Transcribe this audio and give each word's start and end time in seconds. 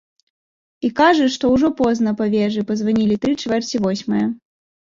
І 0.89 0.89
кажа, 0.99 1.27
што 1.35 1.51
ўжо 1.55 1.67
позна, 1.83 2.15
па 2.23 2.29
вежы 2.37 2.65
празванілі 2.73 3.21
тры 3.27 3.37
чвэрці 3.41 3.85
восьмае. 3.87 4.27